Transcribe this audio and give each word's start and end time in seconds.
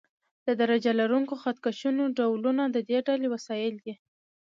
د 0.45 0.49
درجه 0.61 0.91
لرونکو 1.01 1.33
خط 1.41 1.57
کشونو 1.65 2.03
ډولونه 2.17 2.63
د 2.69 2.77
دې 2.89 2.97
ډلې 3.07 3.27
وسایل 3.35 3.75
دي. 3.85 3.93